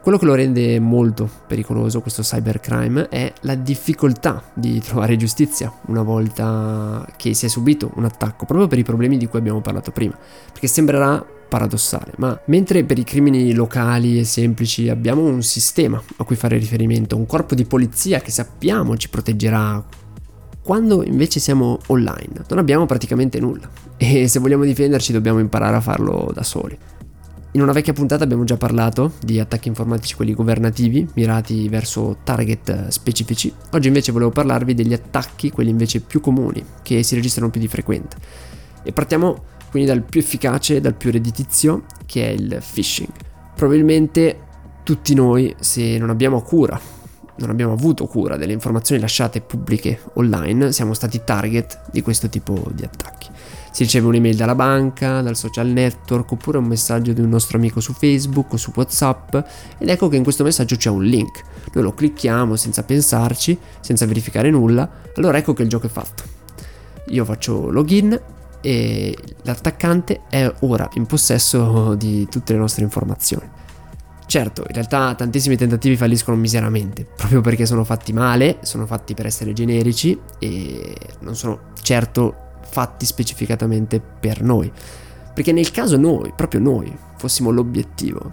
Quello 0.02 0.18
che 0.18 0.26
lo 0.26 0.34
rende 0.34 0.78
molto 0.78 1.28
pericoloso 1.48 2.00
questo 2.00 2.22
cybercrime 2.22 3.08
è 3.08 3.32
la 3.40 3.56
difficoltà 3.56 4.40
di 4.52 4.78
trovare 4.80 5.16
giustizia 5.16 5.72
una 5.86 6.02
volta 6.02 7.04
che 7.16 7.34
si 7.34 7.46
è 7.46 7.48
subito 7.48 7.90
un 7.94 8.04
attacco, 8.04 8.46
proprio 8.46 8.68
per 8.68 8.78
i 8.78 8.84
problemi 8.84 9.16
di 9.16 9.26
cui 9.26 9.38
abbiamo 9.40 9.60
parlato 9.60 9.90
prima, 9.90 10.16
perché 10.52 10.68
sembrerà 10.68 11.34
paradossale, 11.48 12.12
ma 12.16 12.38
mentre 12.46 12.84
per 12.84 12.98
i 12.98 13.04
crimini 13.04 13.52
locali 13.52 14.18
e 14.18 14.24
semplici 14.24 14.88
abbiamo 14.88 15.22
un 15.22 15.42
sistema 15.42 16.02
a 16.16 16.24
cui 16.24 16.36
fare 16.36 16.58
riferimento, 16.58 17.16
un 17.16 17.26
corpo 17.26 17.54
di 17.54 17.64
polizia 17.64 18.20
che 18.20 18.30
sappiamo 18.30 18.96
ci 18.96 19.08
proteggerà, 19.08 19.84
quando 20.62 21.04
invece 21.04 21.38
siamo 21.38 21.78
online 21.86 22.44
non 22.48 22.58
abbiamo 22.58 22.86
praticamente 22.86 23.38
nulla 23.38 23.70
e 23.96 24.26
se 24.26 24.40
vogliamo 24.40 24.64
difenderci 24.64 25.12
dobbiamo 25.12 25.38
imparare 25.38 25.76
a 25.76 25.80
farlo 25.80 26.30
da 26.34 26.42
soli. 26.42 26.76
In 27.52 27.62
una 27.62 27.72
vecchia 27.72 27.94
puntata 27.94 28.22
abbiamo 28.22 28.44
già 28.44 28.58
parlato 28.58 29.12
di 29.24 29.40
attacchi 29.40 29.68
informatici, 29.68 30.14
quelli 30.14 30.34
governativi, 30.34 31.08
mirati 31.14 31.70
verso 31.70 32.18
target 32.22 32.88
specifici. 32.88 33.50
Oggi 33.70 33.86
invece 33.88 34.12
volevo 34.12 34.30
parlarvi 34.30 34.74
degli 34.74 34.92
attacchi, 34.92 35.50
quelli 35.50 35.70
invece 35.70 36.00
più 36.00 36.20
comuni, 36.20 36.62
che 36.82 37.02
si 37.02 37.14
registrano 37.14 37.48
più 37.48 37.58
di 37.58 37.66
frequente. 37.66 38.16
E 38.82 38.92
partiamo 38.92 39.44
quindi 39.70 39.88
dal 39.88 40.02
più 40.02 40.20
efficace, 40.20 40.80
dal 40.80 40.94
più 40.94 41.10
redditizio, 41.10 41.84
che 42.06 42.26
è 42.26 42.30
il 42.30 42.62
phishing. 42.72 43.10
Probabilmente 43.54 44.40
tutti 44.82 45.14
noi, 45.14 45.54
se 45.58 45.98
non 45.98 46.10
abbiamo 46.10 46.42
cura 46.42 46.94
non 47.36 47.50
abbiamo 47.50 47.72
avuto 47.72 48.06
cura 48.06 48.36
delle 48.36 48.52
informazioni 48.52 49.00
lasciate 49.00 49.40
pubbliche 49.40 50.00
online, 50.14 50.72
siamo 50.72 50.94
stati 50.94 51.22
target 51.24 51.90
di 51.90 52.02
questo 52.02 52.28
tipo 52.28 52.68
di 52.72 52.84
attacchi. 52.84 53.28
Si 53.70 53.82
riceve 53.82 54.06
un'email 54.06 54.36
dalla 54.36 54.54
banca, 54.54 55.20
dal 55.20 55.36
social 55.36 55.66
network 55.66 56.32
oppure 56.32 56.56
un 56.56 56.64
messaggio 56.64 57.12
di 57.12 57.20
un 57.20 57.28
nostro 57.28 57.58
amico 57.58 57.80
su 57.80 57.92
Facebook 57.92 58.54
o 58.54 58.56
su 58.56 58.72
WhatsApp 58.74 59.36
ed 59.76 59.88
ecco 59.88 60.08
che 60.08 60.16
in 60.16 60.22
questo 60.22 60.44
messaggio 60.44 60.76
c'è 60.76 60.88
un 60.88 61.04
link. 61.04 61.42
Noi 61.74 61.84
lo 61.84 61.92
clicchiamo 61.92 62.56
senza 62.56 62.84
pensarci, 62.84 63.58
senza 63.80 64.06
verificare 64.06 64.48
nulla, 64.48 64.88
allora 65.16 65.36
ecco 65.36 65.52
che 65.52 65.62
il 65.62 65.68
gioco 65.68 65.86
è 65.86 65.90
fatto. 65.90 66.22
Io 67.08 67.24
faccio 67.26 67.70
login 67.70 68.18
e 68.60 69.16
l'attaccante 69.42 70.22
è 70.28 70.52
ora 70.60 70.88
in 70.94 71.06
possesso 71.06 71.94
di 71.94 72.26
tutte 72.28 72.52
le 72.52 72.58
nostre 72.58 72.82
informazioni. 72.84 73.48
Certo, 74.26 74.64
in 74.66 74.74
realtà 74.74 75.14
tantissimi 75.14 75.56
tentativi 75.56 75.96
falliscono 75.96 76.36
miseramente, 76.36 77.06
proprio 77.16 77.40
perché 77.40 77.64
sono 77.64 77.84
fatti 77.84 78.12
male, 78.12 78.58
sono 78.62 78.84
fatti 78.84 79.14
per 79.14 79.26
essere 79.26 79.52
generici 79.52 80.18
e 80.40 80.96
non 81.20 81.36
sono 81.36 81.72
certo 81.80 82.34
fatti 82.68 83.06
specificatamente 83.06 84.00
per 84.00 84.42
noi. 84.42 84.70
Perché 85.32 85.52
nel 85.52 85.70
caso 85.70 85.96
noi, 85.96 86.32
proprio 86.34 86.60
noi, 86.60 86.92
fossimo 87.16 87.50
l'obiettivo, 87.50 88.32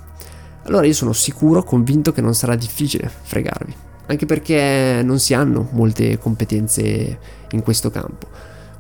allora 0.63 0.85
io 0.85 0.93
sono 0.93 1.13
sicuro, 1.13 1.63
convinto 1.63 2.11
che 2.11 2.21
non 2.21 2.33
sarà 2.33 2.55
difficile 2.55 3.11
fregarvi. 3.21 3.75
Anche 4.07 4.25
perché 4.25 5.01
non 5.03 5.19
si 5.19 5.33
hanno 5.33 5.67
molte 5.71 6.17
competenze 6.17 7.19
in 7.51 7.61
questo 7.61 7.91
campo. 7.91 8.27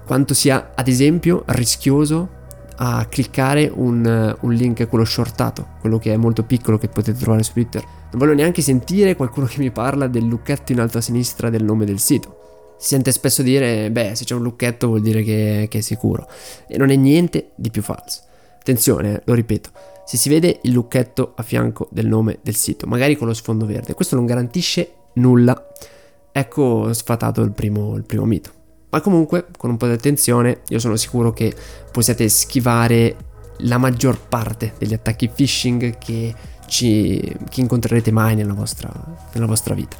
Quanto 0.05 0.33
sia, 0.33 0.71
ad 0.75 0.87
esempio, 0.87 1.43
rischioso 1.47 2.41
a 2.77 3.05
cliccare 3.05 3.71
un, 3.73 4.35
un, 4.39 4.53
link, 4.53 4.87
quello 4.87 5.05
shortato, 5.05 5.67
quello 5.79 5.97
che 5.97 6.13
è 6.13 6.17
molto 6.17 6.43
piccolo 6.43 6.77
che 6.77 6.87
potete 6.87 7.19
trovare 7.19 7.43
su 7.43 7.53
Twitter. 7.53 7.81
Non 7.83 8.19
voglio 8.19 8.33
neanche 8.33 8.61
sentire 8.61 9.15
qualcuno 9.15 9.45
che 9.45 9.59
mi 9.59 9.71
parla 9.71 10.07
del 10.07 10.25
lucchetto 10.25 10.71
in 10.71 10.79
alto 10.79 10.97
a 10.97 11.01
sinistra 11.01 11.49
del 11.49 11.63
nome 11.63 11.85
del 11.85 11.99
sito 11.99 12.41
si 12.83 12.89
sente 12.89 13.13
spesso 13.13 13.41
dire, 13.43 13.89
beh, 13.91 14.13
se 14.13 14.25
c'è 14.25 14.35
un 14.35 14.41
lucchetto 14.41 14.87
vuol 14.87 14.99
dire 14.99 15.23
che, 15.23 15.67
che, 15.69 15.77
è 15.77 15.81
sicuro. 15.81 16.27
E 16.67 16.77
non 16.77 16.89
è 16.89 16.97
niente 16.97 17.51
di 17.55 17.71
più 17.71 17.81
falso. 17.81 18.23
Attenzione, 18.59 19.13
eh, 19.13 19.21
lo 19.23 19.33
ripeto, 19.33 19.69
se 20.05 20.17
si 20.17 20.27
vede 20.27 20.59
il 20.63 20.73
lucchetto 20.73 21.31
a 21.37 21.43
fianco 21.43 21.87
del 21.91 22.07
nome 22.07 22.39
del 22.41 22.55
sito, 22.55 22.85
magari 22.85 23.15
con 23.15 23.27
lo 23.27 23.33
sfondo 23.33 23.65
verde, 23.65 23.93
questo 23.93 24.15
non 24.15 24.25
garantisce 24.25 24.93
nulla. 25.13 25.69
Ecco 26.31 26.91
sfatato 26.91 27.41
il 27.41 27.51
primo, 27.51 27.95
il 27.95 28.03
primo 28.03 28.25
mito. 28.25 28.62
Ma 28.93 29.01
comunque, 29.01 29.47
con 29.57 29.71
un 29.71 29.77
po' 29.77 29.87
di 29.87 29.93
attenzione, 29.93 30.61
io 30.67 30.77
sono 30.77 30.95
sicuro 30.97 31.33
che 31.33 31.51
possiate 31.91 32.29
schivare 32.29 33.15
la 33.61 33.79
maggior 33.79 34.19
parte 34.19 34.75
degli 34.77 34.93
attacchi 34.93 35.29
phishing 35.29 35.97
che, 35.97 36.35
ci, 36.67 37.35
che 37.49 37.61
incontrerete 37.61 38.11
mai 38.11 38.35
nella 38.35 38.53
vostra, 38.53 38.91
nella 39.33 39.47
vostra 39.47 39.73
vita. 39.73 39.97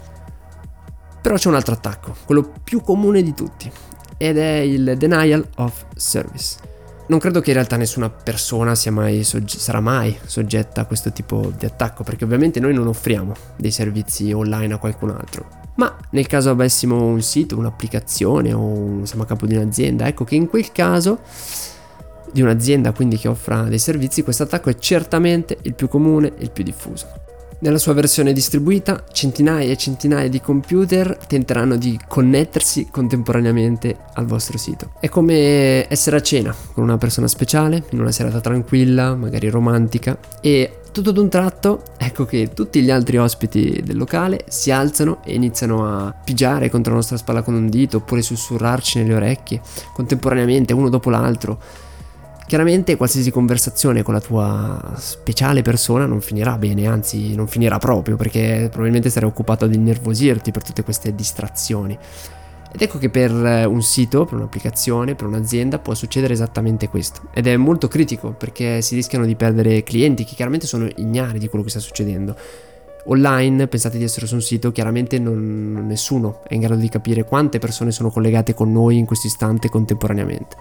Però 1.19 1.35
c'è 1.35 1.47
un 1.47 1.55
altro 1.55 1.73
attacco, 1.73 2.15
quello 2.23 2.53
più 2.63 2.81
comune 2.81 3.23
di 3.23 3.33
tutti, 3.33 3.71
ed 4.17 4.37
è 4.37 4.57
il 4.57 4.93
denial 4.95 5.43
of 5.55 5.85
service. 5.95 6.57
Non 7.05 7.19
credo 7.19 7.41
che 7.41 7.49
in 7.49 7.55
realtà 7.55 7.75
nessuna 7.75 8.09
persona 8.09 8.73
mai 8.91 9.23
sogge- 9.23 9.59
sarà 9.59 9.81
mai 9.81 10.17
soggetta 10.25 10.81
a 10.81 10.85
questo 10.85 11.11
tipo 11.11 11.51
di 11.57 11.65
attacco, 11.65 12.03
perché 12.03 12.23
ovviamente 12.23 12.59
noi 12.61 12.73
non 12.73 12.87
offriamo 12.87 13.33
dei 13.57 13.71
servizi 13.71 14.31
online 14.31 14.73
a 14.73 14.77
qualcun 14.77 15.09
altro. 15.09 15.61
Ma 15.75 15.97
nel 16.11 16.27
caso 16.27 16.49
avessimo 16.51 17.03
un 17.03 17.21
sito, 17.21 17.57
un'applicazione 17.57 18.53
o 18.53 19.03
siamo 19.05 19.23
a 19.23 19.25
capo 19.25 19.45
di 19.45 19.55
un'azienda, 19.55 20.07
ecco 20.07 20.23
che 20.23 20.35
in 20.35 20.47
quel 20.47 20.71
caso 20.71 21.19
di 22.31 22.41
un'azienda 22.41 22.93
quindi 22.93 23.17
che 23.17 23.27
offra 23.27 23.63
dei 23.63 23.79
servizi, 23.79 24.23
questo 24.23 24.43
attacco 24.43 24.69
è 24.69 24.75
certamente 24.75 25.57
il 25.63 25.75
più 25.75 25.87
comune 25.87 26.33
e 26.37 26.43
il 26.43 26.51
più 26.51 26.63
diffuso. 26.63 27.07
Nella 27.63 27.77
sua 27.77 27.93
versione 27.93 28.33
distribuita, 28.33 29.05
centinaia 29.13 29.71
e 29.71 29.77
centinaia 29.77 30.27
di 30.27 30.41
computer 30.41 31.15
tenteranno 31.15 31.77
di 31.77 31.97
connettersi 32.09 32.89
contemporaneamente 32.91 33.95
al 34.15 34.25
vostro 34.25 34.57
sito. 34.57 34.91
È 34.99 35.07
come 35.07 35.87
essere 35.87 36.17
a 36.17 36.21
cena 36.21 36.53
con 36.73 36.83
una 36.83 36.97
persona 36.97 37.25
speciale, 37.29 37.85
in 37.91 38.01
una 38.01 38.11
serata 38.11 38.41
tranquilla, 38.41 39.15
magari 39.15 39.47
romantica, 39.47 40.19
e 40.41 40.79
tutto 40.91 41.11
ad 41.11 41.17
un 41.17 41.29
tratto, 41.29 41.83
ecco 41.95 42.25
che 42.25 42.49
tutti 42.53 42.81
gli 42.81 42.91
altri 42.91 43.15
ospiti 43.15 43.79
del 43.81 43.95
locale 43.95 44.43
si 44.49 44.69
alzano 44.69 45.23
e 45.23 45.33
iniziano 45.33 45.87
a 45.87 46.11
pigiare 46.11 46.69
contro 46.69 46.91
la 46.91 46.97
nostra 46.97 47.15
spalla 47.15 47.43
con 47.43 47.53
un 47.53 47.69
dito 47.69 47.95
oppure 47.95 48.21
sussurrarci 48.21 48.97
nelle 48.97 49.13
orecchie, 49.13 49.61
contemporaneamente, 49.93 50.73
uno 50.73 50.89
dopo 50.89 51.09
l'altro 51.09 51.57
Chiaramente 52.45 52.97
qualsiasi 52.97 53.31
conversazione 53.31 54.03
con 54.03 54.13
la 54.13 54.19
tua 54.19 54.93
speciale 54.97 55.61
persona 55.61 56.05
non 56.05 56.21
finirà 56.21 56.57
bene, 56.57 56.85
anzi 56.87 57.35
non 57.35 57.47
finirà 57.47 57.77
proprio 57.79 58.15
perché 58.15 58.67
probabilmente 58.69 59.09
sarai 59.09 59.29
occupato 59.29 59.65
ad 59.65 59.73
innervosirti 59.73 60.51
per 60.51 60.61
tutte 60.61 60.83
queste 60.83 61.15
distrazioni. 61.15 61.97
Ed 62.75 62.81
ecco 62.81 62.97
che 62.97 63.09
per 63.09 63.31
un 63.31 63.81
sito, 63.81 64.25
per 64.25 64.39
un'applicazione, 64.39 65.15
per 65.15 65.27
un'azienda 65.27 65.79
può 65.79 65.93
succedere 65.93 66.33
esattamente 66.33 66.89
questo. 66.89 67.29
Ed 67.33 67.47
è 67.47 67.55
molto 67.55 67.87
critico 67.87 68.31
perché 68.31 68.81
si 68.81 68.95
rischiano 68.95 69.25
di 69.25 69.35
perdere 69.35 69.83
clienti 69.83 70.23
che 70.23 70.35
chiaramente 70.35 70.67
sono 70.67 70.87
ignari 70.97 71.39
di 71.39 71.47
quello 71.47 71.63
che 71.63 71.69
sta 71.69 71.79
succedendo. 71.79 72.35
Online, 73.05 73.67
pensate 73.67 73.97
di 73.97 74.03
essere 74.03 74.27
su 74.27 74.35
un 74.35 74.41
sito, 74.41 74.71
chiaramente 74.71 75.19
non, 75.19 75.85
nessuno 75.85 76.41
è 76.47 76.55
in 76.55 76.61
grado 76.61 76.79
di 76.79 76.89
capire 76.89 77.25
quante 77.25 77.59
persone 77.59 77.91
sono 77.91 78.09
collegate 78.09 78.53
con 78.53 78.71
noi 78.71 78.97
in 78.97 79.05
questo 79.05 79.27
istante 79.27 79.69
contemporaneamente. 79.69 80.55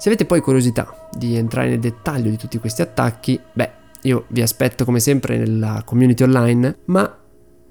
Se 0.00 0.08
avete 0.08 0.24
poi 0.24 0.40
curiosità 0.40 1.10
di 1.14 1.36
entrare 1.36 1.68
nel 1.68 1.78
dettaglio 1.78 2.30
di 2.30 2.38
tutti 2.38 2.56
questi 2.56 2.80
attacchi, 2.80 3.38
beh, 3.52 3.70
io 4.04 4.24
vi 4.28 4.40
aspetto 4.40 4.86
come 4.86 4.98
sempre 4.98 5.36
nella 5.36 5.82
community 5.84 6.22
online, 6.22 6.78
ma 6.86 7.18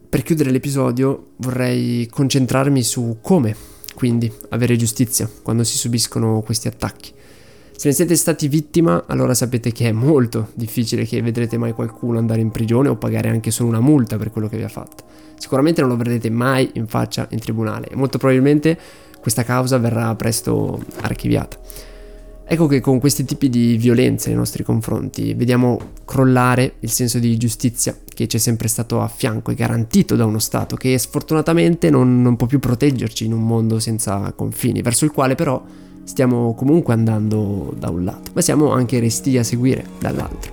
per 0.08 0.22
chiudere 0.22 0.52
l'episodio 0.52 1.32
vorrei 1.38 2.06
concentrarmi 2.08 2.84
su 2.84 3.18
come, 3.20 3.56
quindi, 3.96 4.32
avere 4.50 4.76
giustizia 4.76 5.28
quando 5.42 5.64
si 5.64 5.76
subiscono 5.76 6.42
questi 6.42 6.68
attacchi. 6.68 7.12
Se 7.76 7.88
ne 7.88 7.96
siete 7.96 8.16
stati 8.16 8.48
vittima, 8.48 9.06
allora 9.08 9.34
sapete 9.34 9.72
che 9.72 9.88
è 9.88 9.92
molto 9.92 10.50
difficile 10.54 11.06
che 11.06 11.20
vedrete 11.24 11.58
mai 11.58 11.74
qualcuno 11.74 12.20
andare 12.20 12.42
in 12.42 12.52
prigione 12.52 12.90
o 12.90 12.96
pagare 12.96 13.30
anche 13.30 13.50
solo 13.50 13.70
una 13.70 13.80
multa 13.80 14.18
per 14.18 14.30
quello 14.30 14.48
che 14.48 14.58
vi 14.58 14.64
ha 14.64 14.70
fatto. 14.70 15.04
Sicuramente 15.36 15.82
non 15.82 15.90
lo 15.90 15.98
vedrete 15.98 16.30
mai 16.30 16.70
in 16.74 16.86
faccia 16.86 17.26
in 17.32 17.40
tribunale 17.40 17.88
e 17.88 17.96
molto 17.96 18.20
probabilmente 18.20 18.78
questa 19.20 19.44
causa 19.44 19.80
verrà 19.80 20.14
presto 20.14 20.80
archiviata. 21.02 21.58
Ecco 22.51 22.65
che 22.65 22.82
con 22.82 22.98
questi 23.00 23.25
tipi 23.25 23.48
di 23.48 23.77
violenze 23.77 24.29
nei 24.29 24.38
nostri 24.38 24.63
confronti 24.63 25.36
vediamo 25.36 25.79
crollare 26.03 26.77
il 26.79 26.89
senso 26.89 27.20
di 27.20 27.38
giustizia 27.38 27.96
che 28.12 28.27
ci 28.27 28.38
è 28.38 28.39
sempre 28.39 28.68
stato 28.68 29.01
a 29.01 29.08
fianco 29.08 29.51
e 29.51 29.53
garantito 29.53 30.15
da 30.15 30.25
uno 30.25 30.39
Stato 30.39 30.75
che 30.75 30.98
sfortunatamente 30.98 31.91
non, 31.91 32.24
non 32.24 32.38
può 32.38 32.48
più 32.48 32.58
proteggerci 32.58 33.25
in 33.25 33.34
un 33.34 33.46
mondo 33.46 33.77
senza 33.77 34.34
confini, 34.36 34.82
verso 34.82 35.06
il 35.06 35.12
quale 35.12 35.36
però 35.36 35.63
stiamo 36.06 36.56
comunque 36.56 36.96
andando 36.96 37.72
da 37.77 37.91
un 37.91 38.03
lato, 38.03 38.32
ma 38.34 38.41
siamo 38.41 38.72
anche 38.72 39.00
resti 39.00 39.38
a 39.38 39.44
seguire 39.44 39.86
dall'altro. 40.00 40.51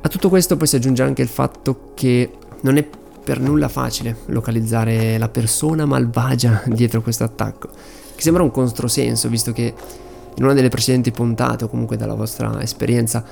A 0.00 0.08
tutto 0.08 0.30
questo 0.30 0.56
poi 0.56 0.66
si 0.66 0.76
aggiunge 0.76 1.02
anche 1.02 1.20
il 1.20 1.28
fatto 1.28 1.90
che 1.92 2.30
non 2.62 2.78
è 2.78 2.88
per 3.22 3.38
nulla 3.38 3.68
facile 3.68 4.16
localizzare 4.28 5.18
la 5.18 5.28
persona 5.28 5.84
malvagia 5.84 6.62
dietro 6.72 7.02
questo 7.02 7.24
attacco, 7.24 7.68
che 8.14 8.22
sembra 8.22 8.42
un 8.42 8.50
controsenso 8.50 9.28
visto 9.28 9.52
che 9.52 9.74
in 10.36 10.44
una 10.44 10.54
delle 10.54 10.68
precedenti 10.68 11.10
puntate 11.10 11.64
o 11.64 11.68
comunque 11.68 11.96
dalla 11.96 12.14
vostra 12.14 12.62
esperienza 12.62 13.24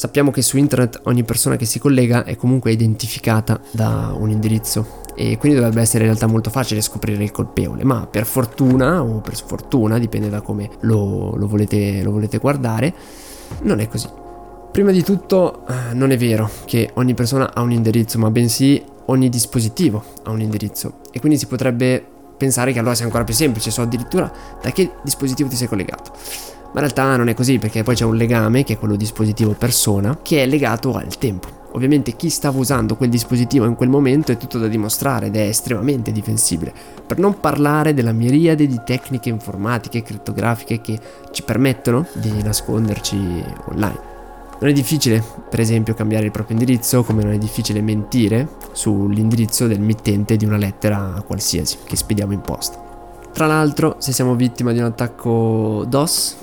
sappiamo 0.00 0.30
che 0.30 0.40
su 0.40 0.56
internet 0.56 1.00
ogni 1.04 1.24
persona 1.24 1.56
che 1.56 1.66
si 1.66 1.78
collega 1.78 2.24
è 2.24 2.34
comunque 2.34 2.72
identificata 2.72 3.60
da 3.70 4.14
un 4.16 4.30
indirizzo 4.30 5.02
e 5.14 5.36
quindi 5.36 5.58
dovrebbe 5.58 5.82
essere 5.82 6.04
in 6.04 6.06
realtà 6.06 6.26
molto 6.26 6.48
facile 6.48 6.80
scoprire 6.80 7.22
il 7.22 7.30
colpevole, 7.30 7.84
ma 7.84 8.06
per 8.06 8.24
fortuna 8.24 9.02
o 9.02 9.20
per 9.20 9.36
sfortuna, 9.36 9.98
dipende 9.98 10.30
da 10.30 10.40
come 10.40 10.70
lo, 10.80 11.36
lo, 11.36 11.46
volete, 11.46 12.02
lo 12.02 12.12
volete 12.12 12.38
guardare, 12.38 12.94
non 13.64 13.80
è 13.80 13.88
così. 13.88 14.08
Prima 14.72 14.90
di 14.90 15.02
tutto 15.02 15.66
eh, 15.66 15.92
non 15.92 16.12
è 16.12 16.16
vero 16.16 16.48
che 16.64 16.90
ogni 16.94 17.12
persona 17.12 17.52
ha 17.52 17.60
un 17.60 17.72
indirizzo, 17.72 18.18
ma 18.18 18.30
bensì 18.30 18.82
ogni 19.06 19.28
dispositivo 19.28 20.02
ha 20.22 20.30
un 20.30 20.40
indirizzo 20.40 21.00
e 21.10 21.20
quindi 21.20 21.36
si 21.36 21.46
potrebbe 21.46 22.06
pensare 22.40 22.72
che 22.72 22.78
allora 22.78 22.94
sia 22.94 23.04
ancora 23.04 23.24
più 23.24 23.34
semplice, 23.34 23.70
so 23.70 23.82
addirittura 23.82 24.32
da 24.62 24.70
che 24.72 24.92
dispositivo 25.02 25.50
ti 25.50 25.56
sei 25.56 25.68
collegato. 25.68 26.12
Ma 26.72 26.80
in 26.80 26.86
realtà 26.86 27.16
non 27.16 27.28
è 27.28 27.34
così 27.34 27.58
perché 27.58 27.82
poi 27.82 27.94
c'è 27.94 28.06
un 28.06 28.16
legame, 28.16 28.64
che 28.64 28.74
è 28.74 28.78
quello 28.78 28.96
dispositivo 28.96 29.52
persona, 29.52 30.18
che 30.22 30.42
è 30.42 30.46
legato 30.46 30.94
al 30.94 31.18
tempo. 31.18 31.58
Ovviamente 31.72 32.16
chi 32.16 32.30
stava 32.30 32.58
usando 32.58 32.96
quel 32.96 33.10
dispositivo 33.10 33.66
in 33.66 33.74
quel 33.74 33.90
momento 33.90 34.32
è 34.32 34.38
tutto 34.38 34.58
da 34.58 34.68
dimostrare 34.68 35.26
ed 35.26 35.36
è 35.36 35.42
estremamente 35.42 36.12
difensibile, 36.12 36.72
per 37.06 37.18
non 37.18 37.38
parlare 37.38 37.92
della 37.92 38.12
miriade 38.12 38.66
di 38.66 38.80
tecniche 38.84 39.28
informatiche 39.28 39.98
e 39.98 40.02
criptografiche 40.02 40.80
che 40.80 40.98
ci 41.30 41.42
permettono 41.42 42.06
di 42.14 42.42
nasconderci 42.42 43.44
online. 43.66 44.09
Non 44.60 44.68
è 44.68 44.72
difficile, 44.74 45.24
per 45.48 45.58
esempio, 45.58 45.94
cambiare 45.94 46.26
il 46.26 46.30
proprio 46.30 46.54
indirizzo, 46.58 47.02
come 47.02 47.22
non 47.22 47.32
è 47.32 47.38
difficile 47.38 47.80
mentire 47.80 48.46
sull'indirizzo 48.72 49.66
del 49.66 49.80
mittente 49.80 50.36
di 50.36 50.44
una 50.44 50.58
lettera 50.58 51.22
qualsiasi 51.26 51.78
che 51.84 51.96
spediamo 51.96 52.34
in 52.34 52.42
posta. 52.42 52.78
Tra 53.32 53.46
l'altro, 53.46 53.96
se 53.98 54.12
siamo 54.12 54.34
vittima 54.34 54.72
di 54.72 54.78
un 54.78 54.84
attacco 54.84 55.86
DOS, 55.88 56.36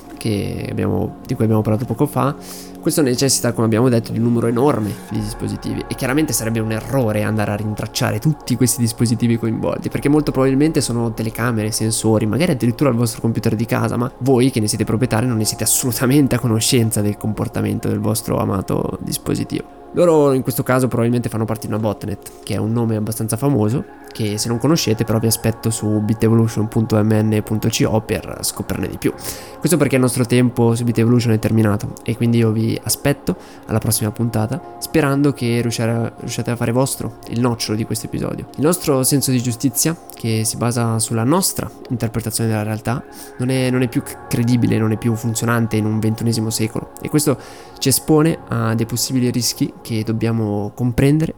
abbiamo, 0.68 1.18
di 1.24 1.34
cui 1.34 1.44
abbiamo 1.44 1.62
parlato 1.62 1.84
poco 1.84 2.06
fa, 2.06 2.34
Questo 2.80 3.02
necessita, 3.02 3.52
come 3.52 3.66
abbiamo 3.66 3.88
detto, 3.88 4.12
di 4.12 4.18
un 4.18 4.24
numero 4.24 4.46
enorme 4.46 4.94
di 5.10 5.18
dispositivi 5.18 5.84
e 5.88 5.94
chiaramente 5.94 6.32
sarebbe 6.32 6.60
un 6.60 6.70
errore 6.70 7.22
andare 7.22 7.50
a 7.50 7.56
rintracciare 7.56 8.18
tutti 8.18 8.56
questi 8.56 8.80
dispositivi 8.80 9.36
coinvolti, 9.36 9.88
perché 9.88 10.08
molto 10.08 10.30
probabilmente 10.30 10.80
sono 10.80 11.12
telecamere, 11.12 11.72
sensori, 11.72 12.24
magari 12.24 12.52
addirittura 12.52 12.90
il 12.90 12.96
vostro 12.96 13.20
computer 13.20 13.56
di 13.56 13.66
casa, 13.66 13.96
ma 13.96 14.10
voi 14.18 14.50
che 14.50 14.60
ne 14.60 14.68
siete 14.68 14.84
proprietari 14.84 15.26
non 15.26 15.38
ne 15.38 15.44
siete 15.44 15.64
assolutamente 15.64 16.36
a 16.36 16.38
conoscenza 16.38 17.02
del 17.02 17.16
comportamento 17.16 17.88
del 17.88 17.98
vostro 17.98 18.38
amato 18.38 18.98
dispositivo. 19.02 19.78
Loro 19.92 20.34
in 20.34 20.42
questo 20.42 20.62
caso 20.62 20.86
probabilmente 20.86 21.30
fanno 21.30 21.46
parte 21.46 21.66
di 21.66 21.72
una 21.72 21.82
botnet, 21.82 22.42
che 22.42 22.54
è 22.54 22.58
un 22.58 22.72
nome 22.72 22.96
abbastanza 22.96 23.38
famoso, 23.38 23.82
che 24.12 24.36
se 24.36 24.48
non 24.48 24.58
conoscete 24.58 25.04
però 25.04 25.18
vi 25.18 25.28
aspetto 25.28 25.70
su 25.70 26.00
bitevolution.mn.co 26.00 28.00
per 28.02 28.38
scoprirne 28.42 28.88
di 28.88 28.98
più. 28.98 29.14
Questo 29.58 29.78
perché 29.78 29.94
il 29.94 30.02
nostro 30.02 30.26
tempo 30.26 30.74
su 30.74 30.84
Bitevolution 30.84 31.32
è 31.32 31.38
terminato 31.38 31.94
e 32.04 32.16
quindi 32.16 32.36
io 32.38 32.50
vi 32.50 32.67
aspetto 32.82 33.36
alla 33.66 33.78
prossima 33.78 34.10
puntata, 34.10 34.76
sperando 34.78 35.32
che 35.32 35.60
riusciate 35.60 36.50
a 36.50 36.56
fare 36.56 36.72
vostro 36.72 37.18
il 37.28 37.40
nocciolo 37.40 37.76
di 37.76 37.84
questo 37.84 38.06
episodio. 38.06 38.48
Il 38.56 38.64
nostro 38.64 39.02
senso 39.02 39.30
di 39.30 39.42
giustizia, 39.42 39.96
che 40.14 40.42
si 40.44 40.56
basa 40.56 40.98
sulla 40.98 41.24
nostra 41.24 41.70
interpretazione 41.90 42.50
della 42.50 42.62
realtà, 42.62 43.04
non 43.38 43.50
è, 43.50 43.70
non 43.70 43.82
è 43.82 43.88
più 43.88 44.02
credibile, 44.28 44.78
non 44.78 44.92
è 44.92 44.96
più 44.96 45.14
funzionante 45.14 45.76
in 45.76 45.84
un 45.84 45.98
ventunesimo 45.98 46.50
secolo 46.50 46.92
e 47.00 47.08
questo 47.08 47.38
ci 47.78 47.88
espone 47.88 48.38
a 48.48 48.74
dei 48.74 48.86
possibili 48.86 49.30
rischi 49.30 49.72
che 49.82 50.02
dobbiamo 50.02 50.72
comprendere 50.74 51.34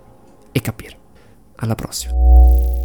e 0.53 0.61
capire. 0.61 0.99
Alla 1.57 1.75
prossima. 1.75 2.80